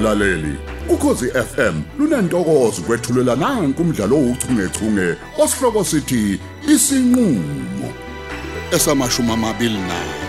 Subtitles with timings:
[0.00, 0.54] mlaleli.
[0.88, 7.88] Ukhosi FM lunantokozo kwethulela nanku umdlalo ouchungechunge osihloko sithi isinqulo
[8.72, 10.19] esamashumi amabili nane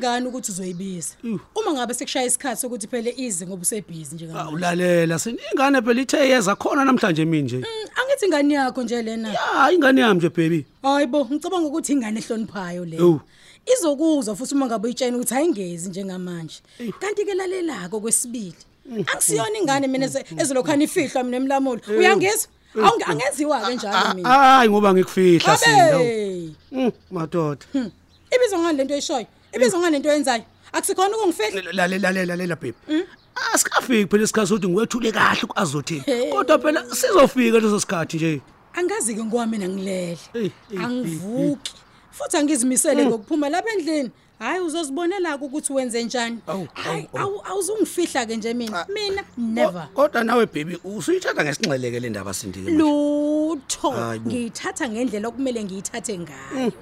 [0.00, 1.14] Tshela ingane ukuthi uzoyibiza.
[1.54, 4.48] Uma ngabe sekushaya isikhathi sokuthi phele ize ngoba usebhizi njengamanje.
[4.48, 7.56] Awulalela siningane phela ithe yeza khona namhlanje mina nje.
[7.56, 9.28] Mm, Angithi ingane yakho nje lena.
[9.32, 10.66] Ya ingane yami nje baby.
[10.82, 12.98] Hayibo, ngicabanga ukuthi ingane ehloniphayo le.
[13.02, 13.20] Oh.
[13.66, 16.60] Izokuzwa futhi uma ngabe uyitshena ukuthi ayingezi njengamanje.
[17.00, 18.54] Kanti ke lalelako kwesibili.
[19.12, 21.80] Angisiyona ingane mina eze- ezilokhana ifihlwa mina emlamulo.
[21.88, 22.48] Uyangizwa?
[22.82, 24.28] Awunge angenziwa ke njalo mina.
[24.28, 25.96] Hayi ngoba ngikufihla sinda.
[25.96, 26.50] Abe.
[26.72, 27.64] Mm, madoda.
[28.34, 29.26] Ibizwa ngani lento oyishoyo?
[29.52, 30.44] Ibizwa ngani lento oyenzayo?
[30.72, 31.72] Akusikhona ukungifihla.
[31.72, 33.04] Lalela lalela lalela baby.
[33.52, 36.00] Asikafiki phela isikhathi sokuthi ngiwethule kahle kwazothini.
[36.00, 36.30] Hey.
[36.30, 38.40] Kodwa phela sizofika leso sikhathi nje.
[38.74, 40.18] Angazi ke ngoba mina ngilele.
[40.34, 41.72] Ey, ey, Angivuki.
[42.12, 44.10] Futhi angizimisele ngokuphuma lapha endlini.
[44.40, 46.38] Hayi uzozibonela ukuthi wenze njani.
[46.46, 48.86] Awu, Hayi awu, awu awuzungifihla ke nje mina.
[48.88, 49.88] Mina never.
[49.94, 52.70] Kodwa nawe baby usuyithatha ngesinxeleke le ndaba sindike.
[52.70, 54.30] Lutho Hayi bo.
[54.30, 56.72] ngiyithatha ngendlela okumele ngiyithathe ngayo.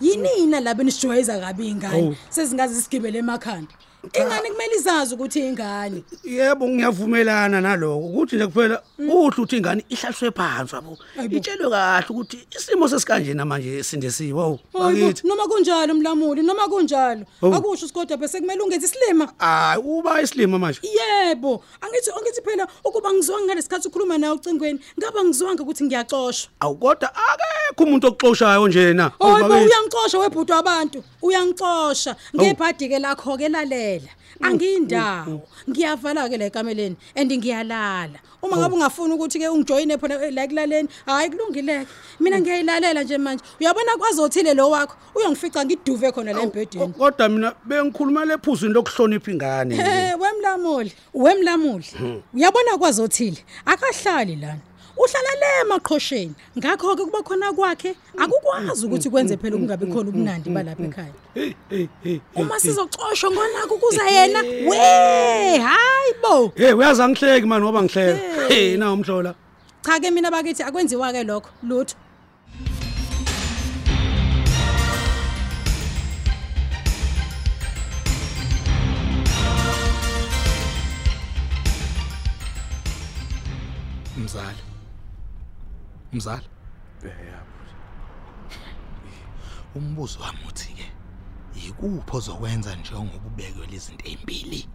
[0.00, 2.16] Yinina laba nisijwayeza kabi ingane Awu.
[2.30, 3.74] sezingazi isigibele emakhanda.
[4.02, 6.02] Ingane kumele izazi ukuthi ingane.
[6.24, 10.98] Yebo ngiyavumelana naloko ukuthi nje kuphela uhle uthi ingane ihlaliswe phansi yabo.
[11.16, 11.36] Hayibo.
[11.36, 14.32] Itshelwe kahle ukuthi isimo sesikanjena namanje sindesiwe.
[14.32, 14.58] Wow.
[14.72, 15.28] Hayibo Bakithi.
[15.28, 17.24] noma kunjalo mlamuli noma kunjalo.
[17.42, 17.54] Awu.
[17.54, 19.32] Akusho isigodwa bese kumele ungenze isilima.
[19.38, 20.80] Hayi uba isilima manje.
[20.82, 26.50] Yebo, angithi angithi phela ukuba ngizwanga ngalesikhathi ukhuluma nawe ucingweni, ngaba ngizwanga ukuthi ngiyaxoshwa.
[26.60, 29.12] Awukodwa akekho umuntu okuxoshayo njena.
[29.20, 29.66] Hayibo Bakithi.
[29.66, 32.16] uyangixosha webhudu abantu, uyangixosha.
[32.36, 33.89] Ngebhadi ke lakho ke lalela.
[34.40, 35.42] Angiyindawo.
[35.68, 38.18] Ngiyavala ke la ekameleni and ngiyalala.
[38.42, 41.86] Uma ngabe ungafuni ukuthi ke ungijoyine phona eh, la kulaleni, hayi kulungile.
[42.20, 43.44] Mina ngiyayilalela nje manje.
[43.60, 46.92] Uyabona kwazothile lo wakho, uyongifica ngiduve khona la embhedeni.
[46.92, 49.74] Kodwa mina bengikhuluma lephuzini lokuhlonipha ingane.
[49.74, 49.82] nje.
[49.82, 51.86] Eh wemlamuli, wemlamuli.
[52.34, 54.69] Uyabona kwazothile, akahlali lana.
[55.00, 56.34] Uhlala le maqhosheni.
[56.58, 61.14] Ngakho ke kuba khona kwakhe, akukwazi ukuthi kwenze phela ukungabe khona ubunandi balapha ekhaya.
[61.34, 62.20] Hey hey hey.
[62.36, 64.76] Uma sizoxoshwa ngonako kuza yena, we,
[65.58, 66.52] hayibo.
[66.56, 68.48] Hey uyazi angihleki manje ngoba ngihleka.
[68.48, 69.34] Hey na umhlola.
[69.82, 71.96] Cha ke mina bakithi akwenziwa ke lokho, lutho.
[86.20, 86.48] Mzali
[89.74, 90.86] umbuzo wami uthi ke
[91.56, 94.68] yikuphi ozokwenza njengoba ubekwe lezi zinto ezimbili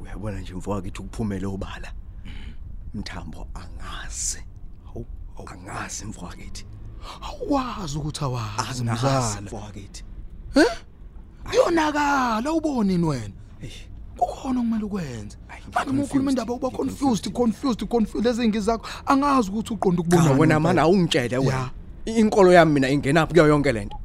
[0.00, 1.92] uyabona nje mfowethu ukuphumela obala?
[2.94, 4.44] Mthambo angazi.
[4.84, 5.06] Hawu
[5.36, 5.48] hawu.
[5.48, 6.64] angazi mfowethu
[7.22, 10.04] awukwazi ukuthi awazi angazi mzali mfowethu
[11.54, 13.34] yonakala ubonini wena.
[14.16, 15.36] Kukhona okumele ukwenze.
[15.36, 15.41] Ayi,
[15.74, 17.32] manje uma ukhuluma confused, indaba uba ngi-confused.
[17.32, 21.40] confused confused confused lezi ngizakho zakho angazi ukuthi uqonda ukubona wena wena mana awungitshele Ya.
[21.40, 21.70] wena
[22.04, 23.96] inkolo yami mina ingenaphi kuyo yonke lento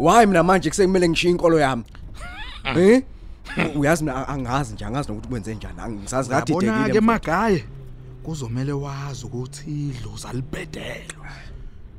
[0.00, 1.82] why mina manje kusekumele ngishiye inkolo yami
[2.78, 3.02] eh
[3.76, 7.64] uyazi mina angazi nje angazi nokuthi kwenze njani angisazi ngathi yabona ke idekile magaye
[8.22, 11.26] kuzomela wazi ukuthi idlozi alibhedelwa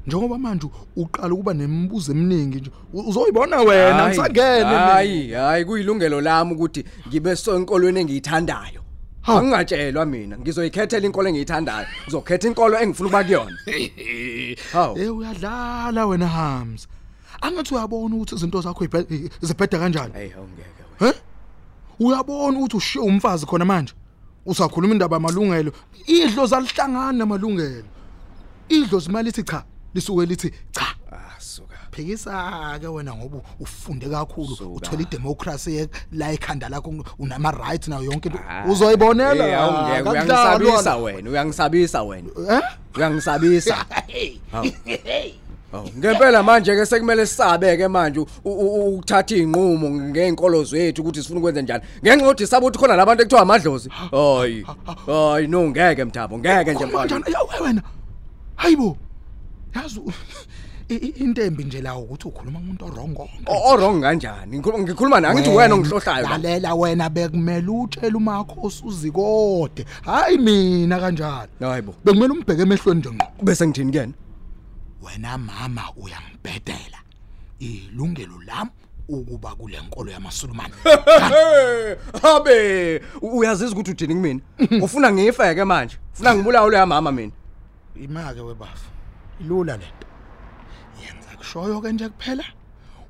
[0.07, 4.79] njengoba manje uqala ukuba nemibuzo eminingi nje u- uzoyibona wena Hayi, ngisangene mina.
[4.79, 8.80] hayi hayi kuyilungelo lami ukuthi ngibe so enkolweni engiyithandayo Hawu.
[9.23, 13.57] Angingatshelwa mina ngizoyikhethela inkolo engiyithandayo ngizokhetha inkolo engifuna ukuba kuyona
[14.73, 14.97] Hawu.
[14.99, 16.87] Eh uyadlala wena Hams.
[17.41, 20.13] Angathi uyabona ukuthi izinto zakho zibhe- zibheda kanjani?
[20.13, 21.19] hey awungeke wena He?
[21.99, 23.93] Uyabona ukuthi ushiye umfazi khona manje?
[24.45, 25.71] Usakhuluma indaba yamalungelo.
[26.07, 27.83] Idlo zalihlangana namalungelo.
[28.69, 30.85] Idlo zimali lithi cha, lisuke lithi cha.
[31.51, 34.69] Ah suka Phekisa ke wena ngoba ufunde kakhulu Suka.
[34.69, 38.65] uthola idemocracy la ekhanda lakho unama rights nayo yonke into Ah.
[38.67, 40.97] uzoyibonela Hey, awungeke akudlalwa uyangisabisa la.
[40.97, 42.61] wena uyangisabisa wena Eh?
[42.97, 43.75] uyangisabisa
[44.51, 44.71] Hawu.
[45.71, 51.21] Hawu, ngempela manje ke sekumele sisabeke manje u- u- u- ukuthatha izinqumo ngeenkolo zethu ukuthi
[51.21, 54.65] sifuna ukwenza njani ngenxa yokuthi sabe ukuthi khona labantu ekuthiwa amadlozi hayi
[55.05, 57.81] hayi no ngeke mthabo ngeke nje mfana Kanjani yawe wena?
[58.55, 58.97] Hayibo.
[59.75, 60.01] Yazi
[60.91, 63.29] u- i- i- intembi nje lawo ukuthi ukhuluma umuntu orongo.
[63.47, 66.29] O- orong kanjani Ngikhuluma- ngikhuluma nawe ngithi wena ongihlohlayo la.
[66.29, 69.85] Lalela wena bekumele utshela umakho usuzikode.
[70.05, 71.47] Hayi mina kanjalo.
[71.59, 73.43] hayibo Bekumele umbheke emehlweni nje ngqo.
[73.43, 74.13] bese ngithini kuyena
[75.01, 76.97] Wena mama uyangibhedela.
[77.59, 78.69] Ilungelo lami
[79.09, 80.73] ukuba kule nkolo yamaSulumane.
[82.21, 84.39] habe uyazizwa ukuthi udini kumina
[84.85, 87.31] ufuna ngife ke manje ufuna ngibulawe lo yamama mina
[87.95, 88.85] Imake webafu.
[89.41, 90.00] Ilula lento.
[91.41, 92.43] Yenza kushoyo ke nje kuphela?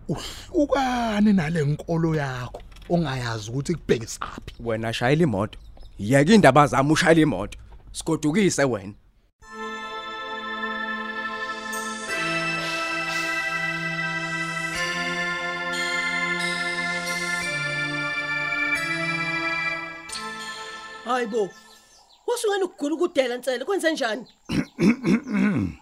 [0.07, 5.59] Uhlukane nale nkolo yakho ongayazi ukuthi kubhekisaphi wena shayela imoto.
[5.99, 7.57] Yeka indaba zami ushayela imoto.
[7.91, 8.93] Sigodukise wena.
[21.05, 21.49] Hayibo
[22.27, 24.25] wasungena ukugula ukudela nsele kwenze njani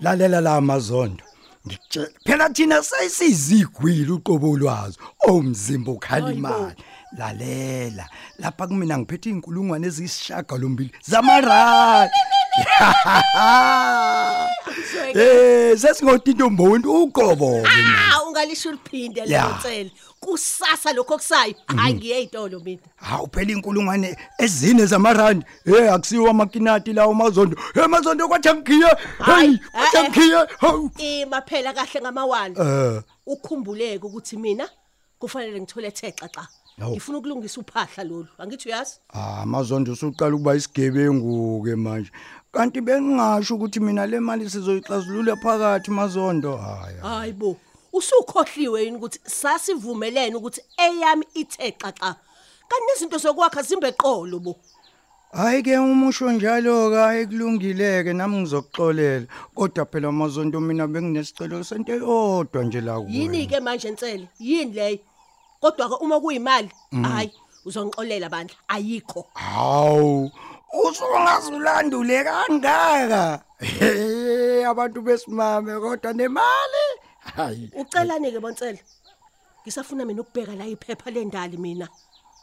[0.00, 1.24] lalela la mazondo
[1.66, 4.98] ngitshela phela thina sesizigwili uqobo lwazo.
[5.28, 6.74] Omzimba ukhala imali
[7.18, 8.08] lalela.
[8.38, 12.14] Lapha kumina ngiphethe inkulungwane eziyisishaga lombili zamarandi
[15.14, 19.58] eh sesingothi intombondo uqobo ah ungalisho uliphinde Ya.
[20.20, 22.82] Le nsele kusasa lokho kusayo hayi ngiyeyitolo mina.
[22.96, 25.46] Hawu phela inkulungwane ezine zamarandi.
[25.66, 27.56] Eh akusiwa amakinati lawo mazondo.
[27.74, 28.86] Eh mazondo kwathi angikhiye
[29.24, 30.00] hey kwathi eh, eh.
[30.00, 30.90] angikhiye hawu.
[30.98, 32.54] Ima phela kahle ngamawala.
[32.58, 33.02] Eh.
[33.26, 34.68] Ukhumbuleke ukuthi mina
[35.18, 36.92] kufanele ngithole thexa Hawu.
[36.92, 38.28] ngifuna ukulungisa uphahla lolu.
[38.38, 39.00] Angithi uyazi?
[39.12, 42.10] Ah mazondo usuqala ukuba isigebengu ke manje.
[42.52, 46.56] Kanti bengingasho ukuthi mina le mali sizoyixazulula phakathi mazondo.
[46.56, 46.96] Hayi.
[47.02, 47.56] hayibo
[48.00, 52.10] usukhohliwe yini ukuthi sasivumelene ukuthi eyami ithe xaxa
[52.68, 54.52] kanti nezinto zokwakha zimbe eqolo bo
[55.32, 59.26] Hayi ke umusho njalo ka ekulungileke nami ngizokuxolela.
[59.54, 63.12] Kodwa phela mazondo mina benginesicelo sento eyodwa nje la kuwe.
[63.14, 64.98] yini ke manje nsele yini leyo
[65.62, 66.70] kodwa ke uma kuyimali
[67.02, 67.30] hayi
[67.64, 70.30] uzongixolela bandla ayikho Hawu.
[70.82, 73.42] Usungazulandule kangaka.
[73.78, 76.79] Hey abantu besimame kodwa nemali.
[77.36, 77.70] Hayi.
[77.76, 78.80] ucelane ke bonsele
[79.64, 81.88] ngisafuna mina ukubheka la iphepha lendali mina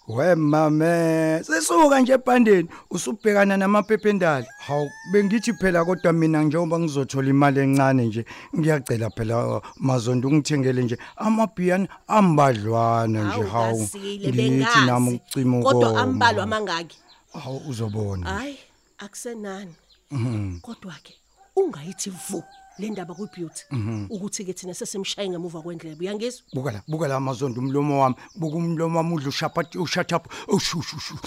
[0.10, 4.48] We mame, sisuka nje ebhandeni usubhekana namaphepha endali.
[4.60, 8.26] Hawu bengithi phela kodwa mina njengoba ngizothola imali encane nje
[8.58, 13.80] ngiyacela phela mazondo ungithengele nje amabhiyani ambadlwana nje Hawu, hawu.
[13.82, 15.16] ngasile, Ngithi nami bengazi.
[15.16, 16.02] ukucima kodwa ukoma.
[16.02, 16.98] ambalwa amangaki
[17.44, 18.30] Hawu uzobona.
[18.30, 18.58] hayi
[18.98, 19.76] akusenani
[20.12, 20.60] Mhm.
[20.62, 21.14] kodwa ke
[21.56, 22.44] ungayithi vu
[22.80, 23.66] le ndaba kubeauty
[24.10, 28.56] ukuthi ke thina sesemshaye ngemuva kwendlebe uyangizwa Buka la, buka la mazondo umlomo wami, buka
[28.58, 30.30] umlomo wami udla ushapati ushathapu.
[30.48, 31.18] Ushushu.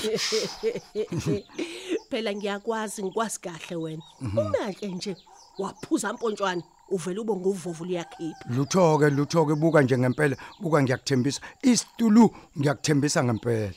[2.11, 4.39] phela ngiyakwazi ngikwazi kahle wena Mhm.
[4.39, 5.17] uma ke nje
[5.59, 11.41] waphuza ampontshwana uvela ube nguvovu liyakhipha Lutho ke lutho ke buka nje ngempela, buka ngiyakuthembisa.
[11.63, 13.75] Isitulu ngiyakuthembisa ngempela.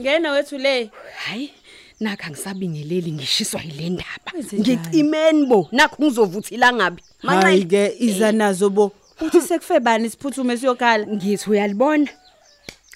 [0.00, 0.90] Ngena wethu le.
[1.24, 1.50] Hayi
[2.00, 4.30] nakho angisabingeleli ngishiswa yile ndaba.
[4.60, 7.02] Ngicimeni bo nakho ngizovuthila ngabi.
[7.22, 8.92] Hayi ke iza nazo bo.
[9.20, 12.08] Uthi sekufe bani siphuthume siyokhala ngithi uyalibona?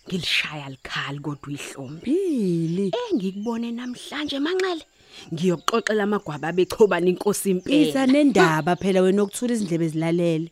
[0.08, 4.84] Ngilishaya likhali kodwa ihlombi bili engikubone namhlanje manxele
[5.32, 10.48] ngiyoxoxela amagwaba bechobana inkosi iza impela nendaba phela wena okuthula izindlebe zilalele.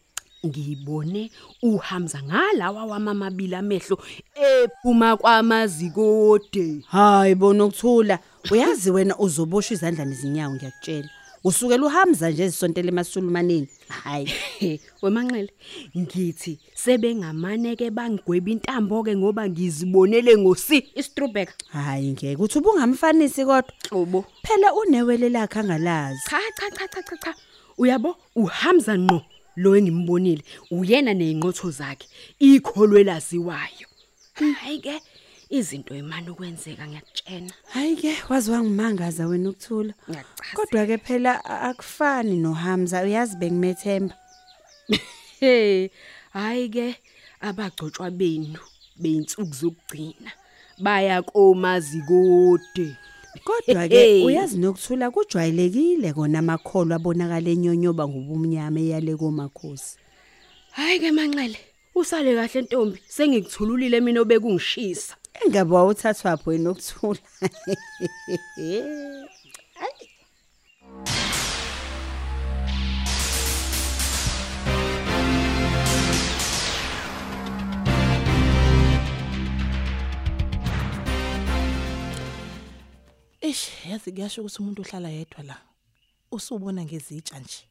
[0.47, 1.31] Ngibone
[1.63, 3.99] uhamza ngalawa wamamabili amehlo
[4.35, 8.19] ephuma kwamazikode hayi bona ukuthula.
[8.51, 11.09] Uyazi wena uzobosha izandla nezinyawo ngiyakutshela.
[11.45, 14.31] Usukela uhamza nje ezisontele emasulumaneni hayi.
[15.03, 15.51] Wemanxele
[15.99, 23.73] ngithi sebengamaneke bangigweba intambo ke ngoba ngizibonele ngosi istrubeka hayi ngeke uthi ubungamfanisi kodwa.
[23.91, 26.21] Xobo phela unewele lakhe angalazi.
[26.31, 27.35] Cha cha cha cha cha cha.
[27.79, 29.21] Uyabo uhamza ngqo.
[29.57, 32.07] Lo engimbonile uyena nezinqotho zakhe
[32.39, 33.87] ikholwe laziwayo.
[34.61, 35.01] Hayi ke
[35.51, 37.53] izinto emani ukwenzeka ngiyakutshena.
[37.73, 39.95] Hayi ke wazi wangimangaza wena ukuthula.
[40.11, 40.57] Ngiyakuchaza.
[40.57, 44.15] kodwa ke phela a- akufani nohamza uyazi bengimethemba.
[45.41, 45.89] Hey
[46.33, 46.97] hayi ke
[47.41, 48.59] abagcotshwa benu
[48.97, 50.31] beyinsuku zokugcina
[50.79, 52.97] baya komazikode
[53.41, 59.97] kodwa ke uyazi nokuthula kujwayelekile kona amakholo abonakala enyonyoba ngobumnyama eyale komakhosi.
[60.77, 61.59] Hayi ke manxele
[61.95, 62.99] usale kahle ntombi.
[63.09, 65.17] Sengikuthululile mina obekungishisa.
[65.41, 66.75] Engabe wawuthathwa pho wena
[83.53, 85.57] Eish yazi kuyasho ukuthi umuntu uhlala yedwa la.
[86.31, 87.69] Usubona ngezitsha nje.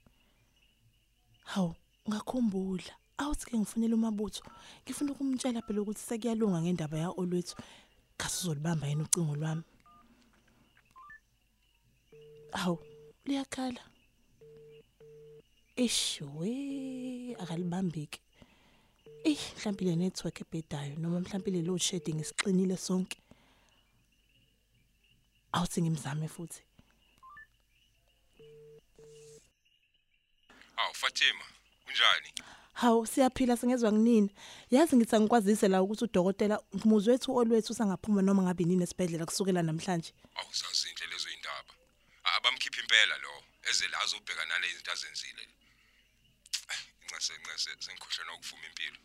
[1.43, 1.75] Hawu,
[2.09, 2.93] ngakhumbula.
[3.17, 4.43] Awuthi ke ngifunela umabutho.
[4.83, 7.55] Ngifuna ukumtshela phela ukuthi sekuyalunga ngendaba ya olwethu.
[8.17, 9.63] Kasizolibamba yena ucingo lwami.
[12.51, 12.79] Hawu,
[13.25, 13.81] liyakhala.
[15.75, 18.19] Eish we akalibambeki.
[19.23, 23.20] Ey, mhlawumbe le network ebhedayo noma mhlawumbe le load shedding isixinile sonke.
[25.61, 26.61] Awuthi ngimzame futhi.
[30.77, 31.45] Aw Fatima,
[31.87, 32.33] unjani?
[32.73, 34.29] Hawu siyaphila singezwa kunini.
[34.71, 39.61] Yazi ngithi angikwazise la ukuthi udokotela umuzi wethu olwethu sangaphuma noma ngabe nini esibhedlela kusukela
[39.61, 40.11] namhlanje.
[40.39, 41.73] Awusazinhle lezo indaba.
[42.23, 43.33] Abamkhipha impela lo
[43.69, 45.43] eze la azobheka nalezi zinto azenzile.
[47.03, 48.99] Incase incase sengikhohlana ukufuma impilo.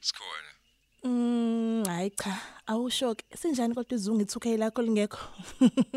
[0.00, 0.52] Sikhona.
[1.04, 1.53] Mm,
[1.90, 3.24] hayi cha, awushoke.
[3.36, 5.18] Sinjani kodwa izungu i2K lakho lingekho?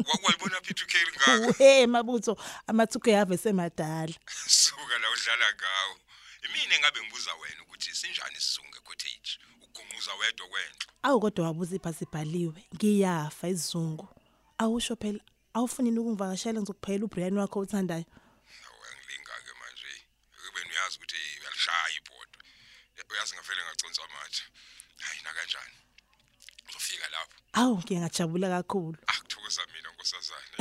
[0.07, 1.57] Wakwalibona phi 2K lingaka?
[1.57, 4.13] Hey mabutho, ama2K ave semadala.
[4.47, 5.99] Suka la udlala ngawo.
[6.45, 9.39] Imini engabe ngibuza wena ukuthi sinjani isizungu cottage.
[9.61, 10.87] Ugunquza wedwa kwenhlo.
[11.03, 12.67] Awu kodwa wabuza ipasi ibhaliwe.
[12.75, 14.09] Ngiyafa izungu.
[14.57, 15.19] Awusho phela
[15.53, 18.05] awufuni ukungivakashela ngizokuphela uBrian wakho uthandayo.
[18.67, 19.93] Awangilingake manje.
[20.37, 22.37] Kube uyazi ukuthi uyalishaya ibhodo.
[23.11, 24.43] Uyazi ngavele ngaconswa amathe.
[24.97, 25.76] Hayi na kanjani?
[27.57, 27.63] Uzofika lapho.
[27.63, 28.97] Awu ngiyangajabula kakhulu.
[29.07, 30.57] Akuthokoza mina nkosazana.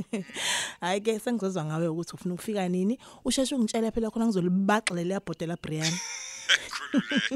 [0.80, 2.98] Hayi ke sengizozwa ngawe ukuthi ufuna ukufika nini.
[3.24, 5.94] Usheshe ungitshela phela khona ngizolibaxelela yabhodela Brian.
[6.74, 7.34] Khululeka.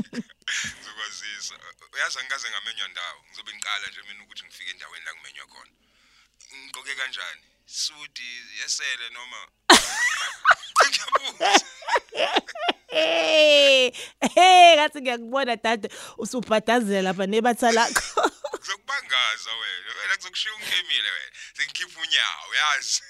[0.78, 1.54] Ngizokwazisa.
[1.94, 3.20] Uyazi angikaze ngamenywa ndawo.
[3.28, 5.72] Ngizobe ngiqala nje mina ukuthi ngifike endaweni la kumenywa khona.
[6.54, 7.42] Ngigqoke kanjani?
[7.66, 9.36] Sudi yesele noma
[12.88, 13.92] Hey,
[14.34, 15.88] hey, ngathi ngiyakubona dade
[16.18, 18.30] usubhadazela lapha nebatha lakho.
[18.66, 19.90] Ngizokubangaza wena.
[20.00, 21.32] Wena kuzokushiya ungemile wena.
[21.56, 23.02] Sengikhipha unyawo, yazi.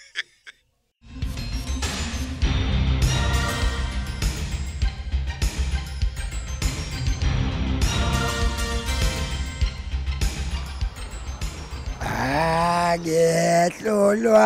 [12.01, 14.41] Ah, ngehlolwa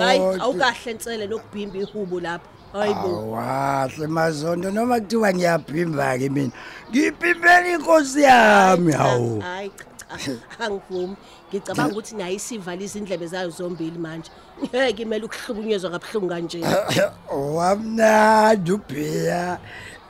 [0.00, 6.52] hayi awukahle nsele nokubhimba ihubo lapha hayibo Awahle mazondo noma kuthiwa ngiyabhimba ke mina.
[6.94, 9.40] Ngiphimbela inkosi yami hawo.
[9.40, 11.16] hayi cha cha angivumi.
[11.50, 14.30] Ngicabanga ukuthi nayo isivalisa indlebe zayo zombili manje.
[14.62, 16.62] Ngeke imele ukuhlukunyezwa kabuhlungu kanje.
[17.56, 19.58] Wamnandi ubhiya.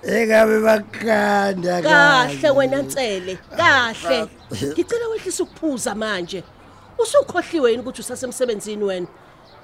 [0.03, 4.29] Engabe bakanda kahle wena nsele kahle.
[4.73, 6.45] Ngicela wehlisa ukuphuza manje.
[6.99, 9.07] Usukhohliwe yini ukuthi usasemsebenzini wena?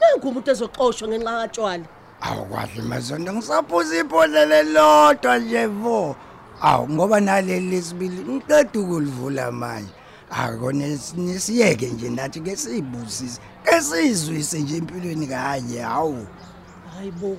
[0.00, 1.84] Nangu umuntu ezoxoshwa ngenxa katshwala.
[2.20, 6.16] Awukwahle mazondo ngisaphuza ibhodlela lodwa nje vo.
[6.60, 9.92] Awu ngoba naleli lesibili ngiqeda ukulivula manje.
[10.30, 10.86] Akona
[11.16, 13.40] nisiyeke nje nathi ke siyibuzise.
[13.64, 16.26] Ke sizwise nje empilweni kanye hawu.
[16.96, 17.36] hayibo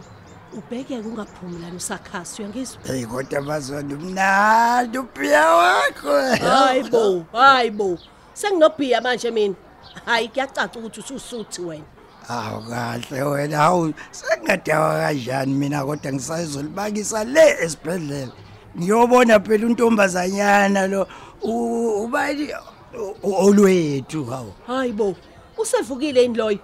[0.57, 6.35] ubheke kungaphumulani usakhasi uyangizwa Hey kodwa mazondo mnandi ubhiya wakho.
[6.35, 7.99] hayibo hayibo
[8.33, 9.55] senginobhiya manje mina
[10.05, 11.85] hayi kuyacaca ukuthi ususuthi wena
[12.29, 18.31] Awu kahle wena hawu sengadawa kanjani mina kodwa ngisayizolibakisa le esibhedlela.
[18.77, 21.07] Ngiyobona phela untombazanyana lo
[21.43, 22.47] u- ubani
[23.23, 24.53] u- olwethu hawu.
[24.67, 25.15] hayibo
[25.57, 26.59] usevukile yini loyo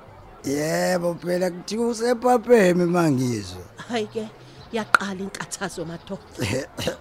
[0.46, 3.64] Yebo phela kuthiwa usephapheme mangizwe.
[3.90, 4.28] hayi ke
[4.72, 6.22] yaqala inkathazo madoda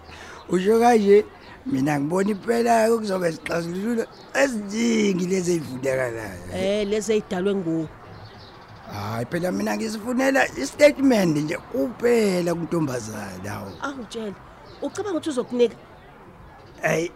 [0.48, 1.24] Usho kanje
[1.66, 6.50] mina ngibona impela kuzobe sixazulula eziningi lezi ezivudekalayo.
[6.54, 7.88] eh lezi ezidalwe nguwe
[8.92, 13.70] Hayi phela mina ngisifunela istatement nje kuphela kuntombazana hawu.
[13.82, 14.34] awutshela
[14.82, 15.76] ucabanga ukuthi uzokunika
[16.82, 17.10] Hey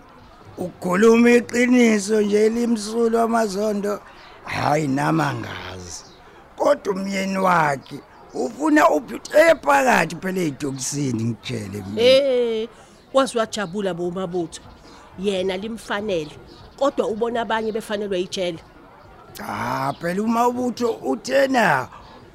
[0.58, 4.00] ukhuluma iqiniso nje elimsulu amazondo.
[4.44, 6.04] Hayi nama ngazi.
[6.56, 8.00] Kodwa umyeni wakhe
[8.34, 12.02] ufuna ubhuti ephakathi phela edokisini ngitshele mina.
[12.02, 12.68] eh
[13.12, 14.62] wazi wajabula bomabutho
[15.18, 16.30] yena limfanele
[16.78, 18.58] kodwa ubona abanye befanelwe ijele.
[19.32, 21.88] Cha phela uma ubutho uthena.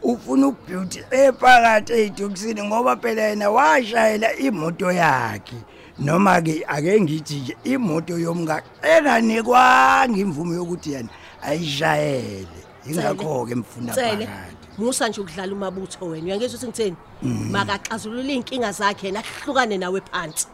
[0.04, 5.56] Ufuna ubeauty ephakathi edokisini ngoba phela yena washayela imoto yakhe.
[6.00, 11.10] Noma ke ake ngithi nje imoto yomngaka enganikwanga imvume yokuthi yena
[11.42, 12.60] ayishayele.
[12.90, 16.25] Ingakho ke mfuna Tsele phakathi musa nje ukudlala umabutho wena.
[16.25, 16.98] Uyangizwa ukuthi ngitheni
[17.52, 20.48] makaxazulule inkinga zakhe yena ahlukane nawe phansi.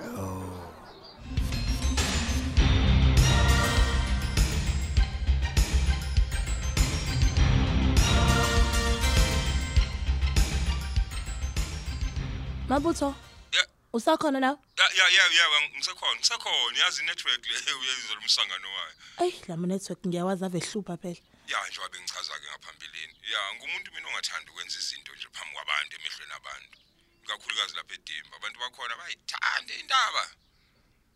[12.72, 13.14] Mabutho,
[13.52, 13.68] Yeah.
[13.94, 14.58] usakhona nawe?
[14.78, 18.96] Ya ya ya ya ngisekhona ngisekhona yazi network le uyezizwa umsangano wayo.
[19.20, 21.20] Ey, la network ngiyawazi ave hlupha phela.
[21.48, 23.14] Ya nje wabe ngichaza ke ngaphambilini.
[23.32, 26.78] Ya ngumuntu mina ongathanda ukwenza izinto nje phambi kwabantu emehlweni abantu.
[27.24, 30.26] Ikakhulukazi lapha eDimba abantu bakhona bayithanda indaba.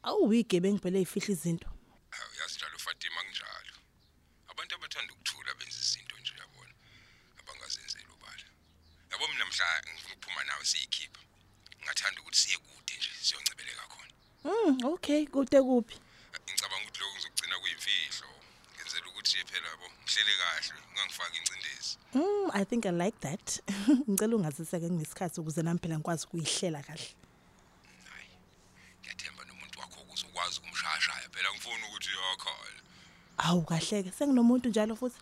[0.03, 1.69] Awuyigebengu phela ezifihla izinto.
[2.09, 3.75] Hawu yazi njalo Fatima kunjalo.
[4.51, 6.73] Abantu abathanda ukuthula benza izinto nje yabona.
[7.39, 8.47] Abangazenzeli ubala.
[9.11, 11.24] Yabo mina mhla ngifuna ukuphuma nawe siyikhipha.
[11.85, 13.83] Ngathanda ukuthi siye kude nje siyoncebeleka
[14.45, 15.97] Mm, okay, kude kuphi?
[16.45, 18.29] ngicabanga ukuthi lokho ngizogcina kuyimfihlo
[18.75, 23.59] ngenzela ukuthi phela yabo ngihlele kahle ungangifaki incindezi Mm, I think I like that.
[24.09, 27.09] Ngicela ungaziseke ngesikhathi ukuze nami phela ngikwazi ukuyihlela kahle.
[29.01, 32.81] ngiyathemba nomuntu wakho uzokwazi ukumshashaya phela ngifuna ukuthi uyakhala
[33.37, 35.19] Awu kahleke, senginomuntu njalo futhi.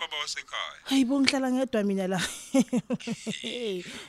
[0.00, 2.18] Baba wasekhaya Hayibo ngihlala ngedwa mina la.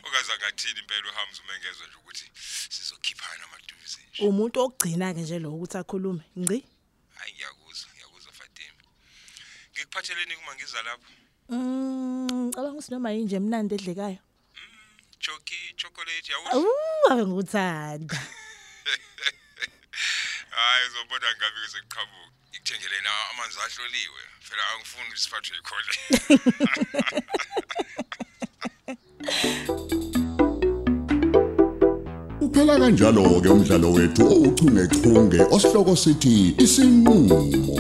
[0.07, 2.25] okaza ngathini impela uhamza umengezwe nje ukuthi
[2.69, 6.23] sizokhiphana amaduze nje Umuntu ogcina ke nje lo ukuthi akhulume.
[6.37, 6.59] Ngci?
[7.17, 8.83] hayi ngiyakuzwa ngiyakuzwa Fatima
[9.73, 11.09] ngikuphatheleni kuma ngiza lapho
[11.49, 14.19] Mm, ngicabanga ukuthi noma yinje emnandi edlekayo.
[15.19, 16.67] choki chocolate yawuzwa Awu,
[17.11, 18.15] ave nguthanda.
[20.55, 22.38] hayi uzobona ngabe sekuqhamuka
[22.69, 25.93] ngikuthengele na amanzi ahloliwe phela angifuni ukuthi siphathwe ikhole
[32.45, 37.37] Uphela kanjalo ke umdlalo wethu ouchungechunge osihloko sithi isinqulo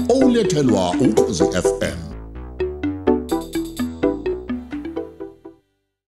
[0.09, 2.08] olethelwa ukhozi FM